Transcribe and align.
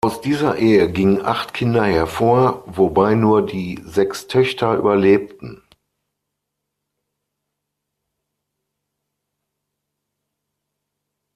Aus 0.03 0.19
dieser 0.19 0.57
Ehe 0.57 0.91
gingen 0.91 1.21
acht 1.23 1.53
Kinder 1.53 1.85
hervor, 1.85 2.63
wobei 2.65 3.13
nur 3.13 3.45
die 3.45 3.79
sechs 3.85 4.25
Töchter 4.25 4.75
überlebten. 4.75 5.61